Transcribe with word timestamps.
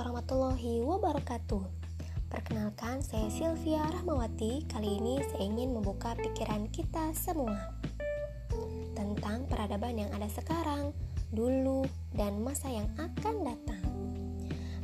warahmatullahi 0.00 0.80
wabarakatuh. 0.80 1.60
Perkenalkan, 2.32 3.04
saya 3.04 3.28
Sylvia 3.28 3.84
Rahmawati. 3.84 4.64
Kali 4.64 4.96
ini 4.96 5.20
saya 5.28 5.44
ingin 5.44 5.76
membuka 5.76 6.16
pikiran 6.16 6.72
kita 6.72 7.12
semua 7.12 7.76
Tentang 8.96 9.44
peradaban 9.44 10.00
yang 10.00 10.08
ada 10.16 10.24
sekarang, 10.32 10.96
dulu, 11.36 11.84
dan 12.16 12.40
masa 12.40 12.72
yang 12.72 12.88
akan 12.96 13.44
datang. 13.44 13.84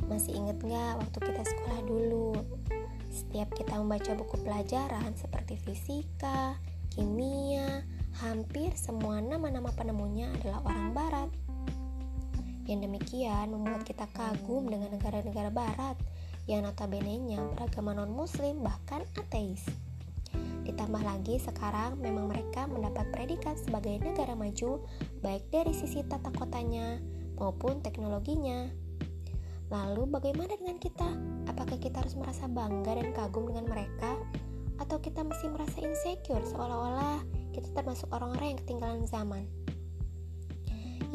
Masih 0.05 0.37
ingat 0.37 0.61
nggak 0.61 1.01
waktu 1.01 1.17
kita 1.33 1.41
sekolah 1.49 1.81
dulu? 1.89 2.37
Setiap 3.09 3.49
kita 3.57 3.73
membaca 3.81 4.13
buku 4.13 4.37
pelajaran 4.45 5.17
seperti 5.17 5.57
fisika, 5.57 6.61
kimia, 6.93 7.81
hampir 8.21 8.69
semua 8.77 9.17
nama-nama 9.17 9.73
penemunya 9.73 10.29
adalah 10.37 10.61
orang 10.61 10.93
barat 10.93 11.29
yang 12.67 12.83
demikian 12.83 13.49
membuat 13.49 13.87
kita 13.87 14.05
kagum 14.11 14.67
dengan 14.67 14.93
negara-negara 14.93 15.49
barat 15.49 15.97
yang 16.47 16.63
notabene-nya 16.63 17.43
beragama 17.55 17.95
non-muslim 17.95 18.59
bahkan 18.63 19.03
ateis. 19.15 19.63
Ditambah 20.67 20.99
lagi 20.99 21.39
sekarang 21.39 21.99
memang 22.03 22.27
mereka 22.27 22.67
mendapat 22.67 23.07
predikat 23.15 23.55
sebagai 23.55 24.03
negara 24.03 24.35
maju 24.35 24.83
baik 25.23 25.47
dari 25.47 25.71
sisi 25.71 26.03
tata 26.03 26.27
kotanya 26.35 26.99
maupun 27.39 27.79
teknologinya. 27.79 28.67
Lalu 29.67 30.07
bagaimana 30.07 30.55
dengan 30.55 30.79
kita? 30.79 31.07
Apakah 31.47 31.75
kita 31.79 32.03
harus 32.03 32.15
merasa 32.15 32.47
bangga 32.47 32.99
dan 32.99 33.11
kagum 33.15 33.47
dengan 33.47 33.67
mereka? 33.67 34.15
Atau 34.79 34.99
kita 34.99 35.23
masih 35.23 35.51
merasa 35.51 35.79
insecure 35.83 36.43
seolah-olah 36.43 37.23
kita 37.57 37.73
termasuk 37.73 38.07
orang-orang 38.13 38.53
yang 38.53 38.59
ketinggalan 38.61 39.03
zaman? 39.09 39.43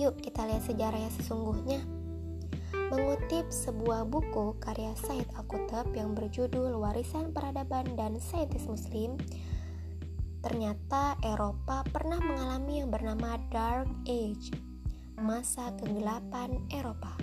Yuk 0.01 0.24
kita 0.24 0.48
lihat 0.48 0.64
sejarah 0.64 0.97
yang 0.97 1.14
sesungguhnya. 1.20 1.80
Mengutip 2.89 3.48
sebuah 3.53 4.08
buku 4.08 4.56
karya 4.61 4.92
Said 4.97 5.28
Al-Kutab 5.36 5.92
yang 5.92 6.17
berjudul 6.17 6.77
Warisan 6.80 7.33
Peradaban 7.33 7.97
dan 7.97 8.17
Saintis 8.20 8.69
Muslim, 8.69 9.17
ternyata 10.41 11.17
Eropa 11.25 11.84
pernah 11.89 12.20
mengalami 12.20 12.84
yang 12.84 12.92
bernama 12.92 13.36
Dark 13.48 13.89
Age, 14.08 14.52
masa 15.17 15.72
kegelapan 15.80 16.61
Eropa. 16.72 17.17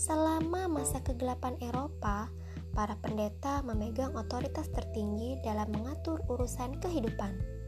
Selama 0.00 0.64
masa 0.68 1.04
kegelapan 1.04 1.60
Eropa, 1.60 2.32
para 2.72 2.96
pendeta 3.00 3.60
memegang 3.60 4.16
otoritas 4.16 4.68
tertinggi 4.72 5.36
dalam 5.44 5.68
mengatur 5.76 6.24
urusan 6.28 6.80
kehidupan 6.80 7.59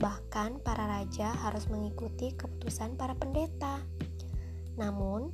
Bahkan 0.00 0.64
para 0.64 0.88
raja 0.88 1.36
harus 1.44 1.68
mengikuti 1.68 2.32
keputusan 2.32 2.96
para 2.96 3.12
pendeta. 3.12 3.84
Namun, 4.80 5.28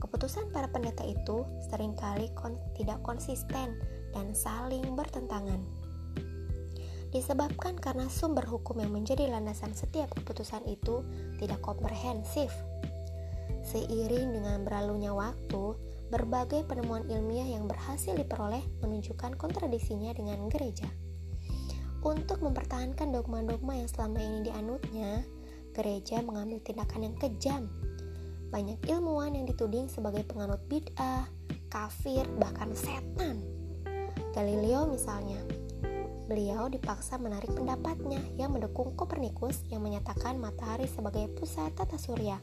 keputusan 0.00 0.48
para 0.56 0.72
pendeta 0.72 1.04
itu 1.04 1.44
sering 1.68 1.92
kali 1.92 2.32
kon 2.32 2.56
tidak 2.80 3.04
konsisten 3.04 3.76
dan 4.16 4.32
saling 4.32 4.96
bertentangan. 4.96 5.60
Disebabkan 7.12 7.76
karena 7.76 8.08
sumber 8.08 8.48
hukum 8.48 8.80
yang 8.80 8.96
menjadi 8.96 9.28
landasan 9.28 9.76
setiap 9.76 10.08
keputusan 10.16 10.64
itu 10.64 11.04
tidak 11.36 11.60
komprehensif. 11.60 12.48
Seiring 13.68 14.32
dengan 14.32 14.64
berlalunya 14.64 15.12
waktu, 15.12 15.76
berbagai 16.08 16.64
penemuan 16.64 17.04
ilmiah 17.12 17.46
yang 17.46 17.68
berhasil 17.68 18.16
diperoleh 18.16 18.62
menunjukkan 18.80 19.36
kontradiksinya 19.36 20.16
dengan 20.16 20.48
gereja. 20.48 20.88
Untuk 22.06 22.38
mempertahankan 22.38 23.10
dogma-dogma 23.10 23.82
yang 23.82 23.90
selama 23.90 24.22
ini 24.22 24.46
dianutnya, 24.46 25.26
gereja 25.74 26.22
mengambil 26.22 26.62
tindakan 26.62 27.10
yang 27.10 27.16
kejam. 27.18 27.66
Banyak 28.54 28.78
ilmuwan 28.86 29.34
yang 29.34 29.42
dituding 29.42 29.90
sebagai 29.90 30.22
penganut 30.22 30.62
bid'ah, 30.70 31.26
kafir, 31.66 32.22
bahkan 32.38 32.70
setan. 32.78 33.42
Galileo 34.30 34.86
misalnya, 34.86 35.42
beliau 36.30 36.70
dipaksa 36.70 37.18
menarik 37.18 37.50
pendapatnya 37.50 38.22
yang 38.38 38.54
mendukung 38.54 38.94
Kopernikus 38.94 39.66
yang 39.74 39.82
menyatakan 39.82 40.38
matahari 40.38 40.86
sebagai 40.86 41.26
pusat 41.34 41.74
tata 41.74 41.98
surya. 41.98 42.38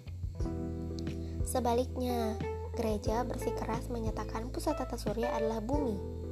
Sebaliknya, 1.48 2.36
gereja 2.76 3.24
bersikeras 3.24 3.88
menyatakan 3.88 4.52
pusat 4.52 4.76
tata 4.76 5.00
surya 5.00 5.32
adalah 5.40 5.64
bumi 5.64 6.23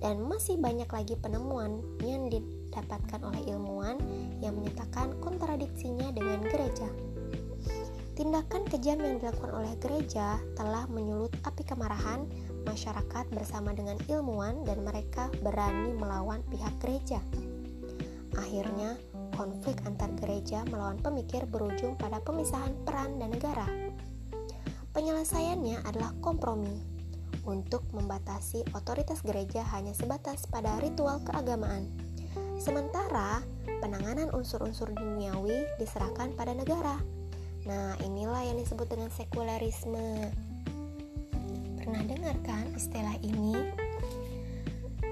dan 0.00 0.20
masih 0.24 0.60
banyak 0.60 0.88
lagi 0.88 1.14
penemuan 1.16 1.80
yang 2.04 2.28
didapatkan 2.28 3.20
oleh 3.24 3.42
ilmuwan 3.48 3.96
yang 4.44 4.56
menyatakan 4.56 5.16
kontradiksinya 5.24 6.12
dengan 6.12 6.44
gereja. 6.44 6.88
Tindakan 8.16 8.64
kejam 8.64 8.96
yang 9.04 9.20
dilakukan 9.20 9.52
oleh 9.52 9.76
gereja 9.76 10.40
telah 10.56 10.88
menyulut 10.88 11.36
api 11.44 11.68
kemarahan 11.68 12.24
masyarakat 12.64 13.28
bersama 13.28 13.76
dengan 13.76 14.00
ilmuwan 14.08 14.64
dan 14.64 14.80
mereka 14.88 15.28
berani 15.44 15.92
melawan 15.92 16.40
pihak 16.48 16.72
gereja. 16.80 17.20
Akhirnya, 18.40 18.96
konflik 19.36 19.76
antar 19.84 20.12
gereja 20.16 20.64
melawan 20.72 20.96
pemikir 20.96 21.44
berujung 21.44 21.96
pada 22.00 22.20
pemisahan 22.24 22.72
peran 22.88 23.20
dan 23.20 23.36
negara. 23.36 23.68
Penyelesaiannya 24.96 25.84
adalah 25.84 26.16
kompromi 26.24 26.95
untuk 27.46 27.86
membatasi 27.94 28.66
otoritas 28.74 29.22
gereja 29.22 29.62
hanya 29.72 29.94
sebatas 29.94 30.44
pada 30.50 30.76
ritual 30.82 31.22
keagamaan. 31.22 31.86
Sementara 32.58 33.40
penanganan 33.80 34.34
unsur-unsur 34.34 34.90
duniawi 34.92 35.64
diserahkan 35.78 36.34
pada 36.34 36.52
negara. 36.52 36.98
Nah, 37.64 37.94
inilah 38.02 38.42
yang 38.44 38.58
disebut 38.58 38.86
dengan 38.90 39.10
sekularisme. 39.14 40.30
Pernah 41.80 42.02
dengar 42.04 42.36
kan 42.42 42.66
istilah 42.74 43.16
ini? 43.22 43.54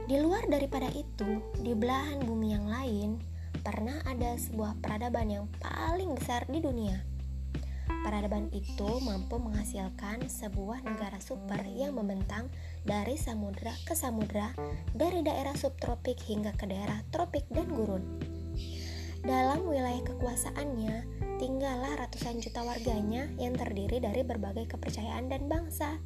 Di 0.05 0.21
luar 0.21 0.45
daripada 0.51 0.91
itu, 0.93 1.41
di 1.62 1.72
belahan 1.72 2.21
bumi 2.27 2.53
yang 2.53 2.66
lain, 2.69 3.16
pernah 3.65 3.97
ada 4.05 4.37
sebuah 4.37 4.77
peradaban 4.84 5.33
yang 5.33 5.47
paling 5.62 6.12
besar 6.12 6.45
di 6.51 6.61
dunia 6.61 7.13
Peradaban 8.04 8.53
itu 8.53 9.00
mampu 9.00 9.41
menghasilkan 9.41 10.28
sebuah 10.28 10.84
negara 10.84 11.16
super 11.25 11.65
yang 11.65 11.97
membentang 11.97 12.53
dari 12.84 13.16
samudra 13.16 13.72
ke 13.88 13.97
samudra, 13.97 14.53
dari 14.92 15.25
daerah 15.25 15.56
subtropik 15.56 16.20
hingga 16.20 16.53
ke 16.53 16.69
daerah 16.69 17.00
tropik 17.09 17.48
dan 17.48 17.65
gurun. 17.72 18.04
Dalam 19.25 19.65
wilayah 19.65 20.04
kekuasaannya, 20.04 21.09
tinggallah 21.41 21.97
ratusan 21.97 22.44
juta 22.44 22.60
warganya 22.60 23.25
yang 23.41 23.56
terdiri 23.56 23.97
dari 23.97 24.21
berbagai 24.21 24.76
kepercayaan 24.76 25.32
dan 25.32 25.48
bangsa. 25.48 25.97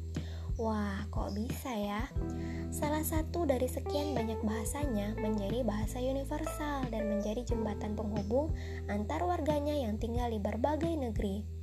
Wah, 0.55 1.03
kok 1.11 1.35
bisa 1.35 1.71
ya? 1.71 2.07
Salah 2.71 3.03
satu 3.03 3.43
dari 3.43 3.67
sekian 3.67 4.15
banyak 4.15 4.39
bahasanya 4.39 5.19
menjadi 5.19 5.67
bahasa 5.67 5.99
universal 5.99 6.87
dan 6.91 7.11
menjadi 7.11 7.43
jembatan 7.43 7.95
penghubung 7.95 8.55
antar 8.87 9.19
warganya 9.23 9.75
yang 9.75 9.99
tinggal 9.99 10.31
di 10.31 10.39
berbagai 10.39 10.95
negeri. 10.95 11.58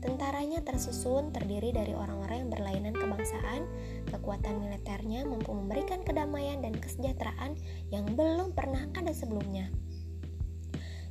Tentaranya 0.00 0.64
tersusun 0.64 1.28
terdiri 1.28 1.76
dari 1.76 1.92
orang-orang 1.92 2.48
yang 2.48 2.50
berlainan 2.50 2.94
kebangsaan, 2.96 3.68
kekuatan 4.08 4.56
militernya 4.56 5.28
mampu 5.28 5.52
memberikan 5.52 6.00
kedamaian 6.00 6.64
dan 6.64 6.72
kesejahteraan 6.72 7.60
yang 7.92 8.08
belum 8.16 8.56
pernah 8.56 8.88
ada 8.96 9.12
sebelumnya. 9.12 9.68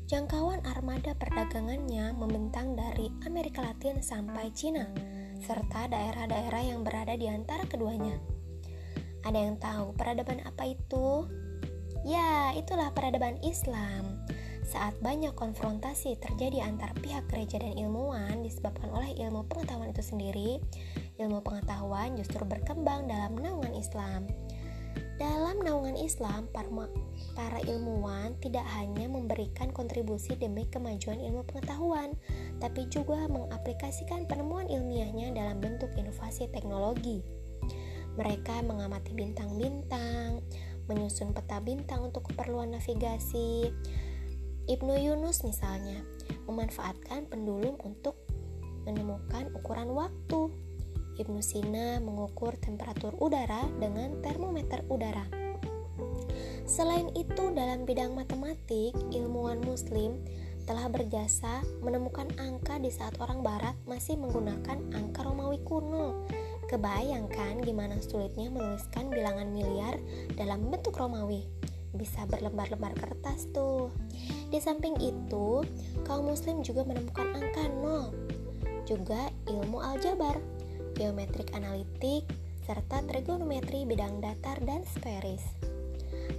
Jangkauan 0.09 0.65
armada 0.65 1.13
perdagangannya 1.13 2.17
membentang 2.17 2.73
dari 2.73 3.13
Amerika 3.29 3.61
Latin 3.61 4.01
sampai 4.01 4.49
Cina, 4.57 4.89
serta 5.37 5.85
daerah-daerah 5.85 6.73
yang 6.73 6.81
berada 6.81 7.13
di 7.13 7.29
antara 7.29 7.69
keduanya. 7.69 8.17
Ada 9.21 9.37
yang 9.37 9.61
tahu 9.61 9.93
peradaban 9.93 10.41
apa 10.49 10.65
itu? 10.65 11.29
Ya, 12.01 12.57
itulah 12.57 12.89
peradaban 12.89 13.37
Islam. 13.45 14.17
Saat 14.69 15.01
banyak 15.01 15.33
konfrontasi 15.33 16.13
terjadi 16.21 16.61
antara 16.61 16.93
pihak 17.01 17.25
gereja 17.25 17.57
dan 17.57 17.73
ilmuwan 17.73 18.45
disebabkan 18.45 18.93
oleh 18.93 19.17
ilmu 19.17 19.49
pengetahuan 19.49 19.89
itu 19.89 20.05
sendiri, 20.05 20.61
ilmu 21.17 21.41
pengetahuan 21.41 22.13
justru 22.13 22.45
berkembang 22.45 23.09
dalam 23.09 23.33
naungan 23.33 23.73
Islam. 23.73 24.29
Dalam 25.17 25.65
naungan 25.65 25.97
Islam, 25.97 26.45
para 26.53 27.57
ilmuwan 27.65 28.37
tidak 28.45 28.63
hanya 28.77 29.09
memberikan 29.09 29.73
kontribusi 29.73 30.37
demi 30.37 30.69
kemajuan 30.69 31.17
ilmu 31.17 31.49
pengetahuan, 31.49 32.13
tapi 32.61 32.85
juga 32.93 33.25
mengaplikasikan 33.25 34.29
penemuan 34.29 34.69
ilmiahnya 34.69 35.33
dalam 35.33 35.57
bentuk 35.57 35.89
inovasi 35.97 36.45
teknologi. 36.53 37.25
Mereka 38.21 38.61
mengamati 38.69 39.17
bintang-bintang, 39.17 40.45
menyusun 40.85 41.33
peta 41.33 41.57
bintang 41.57 42.13
untuk 42.13 42.29
keperluan 42.31 42.77
navigasi, 42.77 43.75
Ibnu 44.69 45.01
Yunus 45.01 45.41
misalnya 45.41 45.97
memanfaatkan 46.45 47.25
pendulum 47.25 47.73
untuk 47.81 48.13
menemukan 48.85 49.49
ukuran 49.57 49.89
waktu. 49.97 50.53
Ibnu 51.17 51.41
Sina 51.41 51.97
mengukur 51.97 52.53
temperatur 52.61 53.17
udara 53.17 53.65
dengan 53.81 54.21
termometer 54.21 54.85
udara. 54.87 55.25
Selain 56.69 57.09
itu, 57.17 57.49
dalam 57.49 57.83
bidang 57.83 58.13
matematik, 58.13 58.93
ilmuwan 59.09 59.57
muslim 59.65 60.21
telah 60.69 60.85
berjasa 60.85 61.65
menemukan 61.81 62.29
angka 62.37 62.77
di 62.77 62.93
saat 62.93 63.17
orang 63.17 63.41
barat 63.41 63.73
masih 63.89 64.21
menggunakan 64.21 64.77
angka 64.93 65.25
Romawi 65.25 65.57
kuno. 65.65 66.29
Kebayangkan 66.69 67.65
gimana 67.65 67.97
sulitnya 67.97 68.53
menuliskan 68.53 69.09
bilangan 69.09 69.49
miliar 69.49 69.97
dalam 70.37 70.69
bentuk 70.69 70.93
Romawi. 70.93 71.41
Bisa 71.93 72.25
berlembar-lembar 72.29 72.93
kertas 72.97 73.49
tuh. 73.53 73.89
Di 74.49 74.61
samping 74.61 74.97
itu, 75.01 75.65
kaum 76.05 76.29
muslim 76.29 76.61
juga 76.61 76.85
menemukan 76.85 77.29
angka 77.33 77.65
nol. 77.81 78.13
Juga 78.85 79.29
ilmu 79.49 79.81
aljabar, 79.81 80.37
geometrik 80.97 81.53
analitik, 81.53 82.25
serta 82.65 83.01
trigonometri 83.05 83.85
bidang 83.85 84.21
datar 84.21 84.61
dan 84.65 84.85
sferis. 84.85 85.41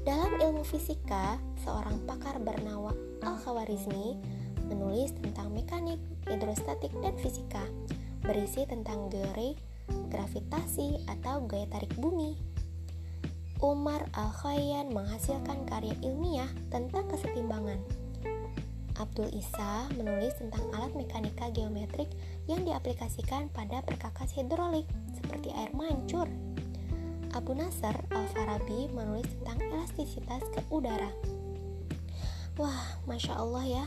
Dalam 0.06 0.38
ilmu 0.38 0.62
fisika, 0.62 1.36
seorang 1.66 2.06
pakar 2.06 2.38
bernama 2.38 2.94
Al-Khawarizmi 3.20 4.16
menulis 4.70 5.10
tentang 5.18 5.50
mekanik, 5.50 5.98
hidrostatik, 6.30 6.94
dan 7.02 7.18
fisika, 7.18 7.66
berisi 8.22 8.62
tentang 8.70 9.10
teori 9.10 9.58
gravitasi 10.10 11.10
atau 11.10 11.42
gaya 11.50 11.66
tarik 11.66 11.90
bumi. 11.98 12.38
Umar 13.60 14.08
Al-Khayyam 14.16 14.96
menghasilkan 14.96 15.68
karya 15.68 15.92
ilmiah 16.00 16.48
tentang 16.72 17.04
kesetimbangan. 17.12 17.76
Abdul 18.96 19.28
Isa 19.36 19.84
menulis 20.00 20.32
tentang 20.40 20.64
alat 20.72 20.96
mekanika 20.96 21.52
geometrik 21.52 22.08
yang 22.48 22.64
diaplikasikan 22.64 23.52
pada 23.52 23.84
perkakas 23.84 24.32
hidrolik 24.32 24.88
seperti 25.12 25.52
air 25.52 25.68
mancur. 25.76 26.24
Abu 27.36 27.52
Nasr 27.52 28.00
Al-Farabi 28.08 28.88
menulis 28.96 29.28
tentang 29.40 29.60
elastisitas 29.72 30.40
ke 30.56 30.60
udara. 30.72 31.12
Wah, 32.56 32.96
masya 33.04 33.36
Allah 33.36 33.64
ya, 33.64 33.84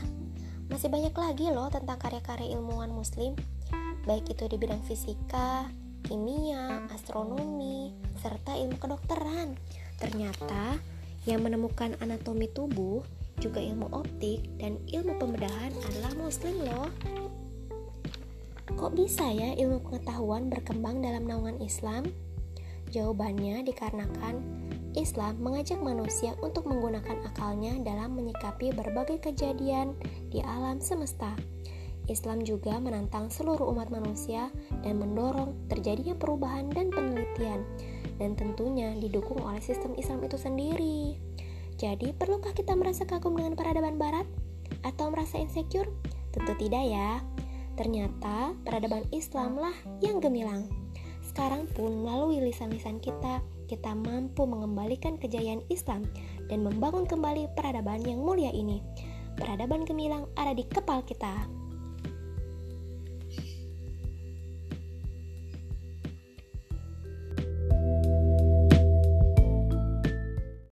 masih 0.70 0.86
banyak 0.86 1.14
lagi 1.18 1.50
loh 1.50 1.66
tentang 1.66 1.98
karya-karya 1.98 2.54
ilmuwan 2.54 2.94
Muslim, 2.94 3.34
baik 4.06 4.30
itu 4.30 4.46
di 4.46 4.54
bidang 4.54 4.82
fisika, 4.86 5.66
kimia, 6.04 6.84
astronomi, 6.92 7.96
serta 8.20 8.54
ilmu 8.54 8.76
kedokteran. 8.76 9.56
Ternyata 9.96 10.78
yang 11.24 11.40
menemukan 11.40 11.96
anatomi 12.04 12.46
tubuh, 12.52 13.00
juga 13.40 13.58
ilmu 13.58 13.88
optik, 13.90 14.44
dan 14.60 14.76
ilmu 14.92 15.16
pembedahan 15.16 15.72
adalah 15.90 16.12
muslim 16.20 16.54
loh. 16.62 16.88
Kok 18.64 18.92
bisa 18.96 19.28
ya 19.32 19.56
ilmu 19.56 19.80
pengetahuan 19.88 20.52
berkembang 20.52 21.00
dalam 21.00 21.24
naungan 21.24 21.60
Islam? 21.64 22.08
Jawabannya 22.92 23.64
dikarenakan 23.66 24.40
Islam 24.94 25.42
mengajak 25.42 25.82
manusia 25.82 26.38
untuk 26.38 26.70
menggunakan 26.70 27.26
akalnya 27.26 27.74
dalam 27.82 28.14
menyikapi 28.14 28.70
berbagai 28.70 29.18
kejadian 29.18 29.98
di 30.30 30.38
alam 30.38 30.78
semesta. 30.78 31.34
Islam 32.06 32.44
juga 32.44 32.76
menantang 32.76 33.32
seluruh 33.32 33.72
umat 33.72 33.88
manusia 33.88 34.52
dan 34.84 35.00
mendorong 35.00 35.56
terjadinya 35.72 36.12
perubahan 36.16 36.68
dan 36.68 36.92
penelitian, 36.92 37.64
dan 38.20 38.36
tentunya 38.36 38.92
didukung 38.96 39.40
oleh 39.40 39.60
sistem 39.64 39.96
Islam 39.96 40.20
itu 40.24 40.36
sendiri. 40.36 41.16
Jadi, 41.74 42.14
perlukah 42.14 42.54
kita 42.54 42.76
merasa 42.78 43.02
kagum 43.08 43.34
dengan 43.34 43.58
peradaban 43.58 43.98
Barat 43.98 44.28
atau 44.86 45.10
merasa 45.10 45.40
insecure? 45.40 45.90
Tentu 46.30 46.54
tidak, 46.60 46.84
ya. 46.86 47.24
Ternyata 47.74 48.54
peradaban 48.62 49.02
Islamlah 49.10 49.74
yang 49.98 50.22
gemilang. 50.22 50.70
Sekarang 51.24 51.66
pun 51.74 52.06
melalui 52.06 52.38
lisan-lisan 52.38 53.02
kita, 53.02 53.42
kita 53.66 53.90
mampu 53.96 54.46
mengembalikan 54.46 55.18
kejayaan 55.18 55.66
Islam 55.66 56.06
dan 56.46 56.62
membangun 56.62 57.08
kembali 57.10 57.50
peradaban 57.58 58.06
yang 58.06 58.22
mulia 58.22 58.54
ini. 58.54 58.78
Peradaban 59.34 59.82
gemilang 59.82 60.30
ada 60.38 60.54
di 60.54 60.62
kepala 60.62 61.02
kita. 61.02 61.63